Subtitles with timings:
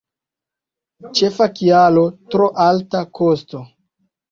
[1.19, 3.65] Ĉefa kialo: tro alta kosto.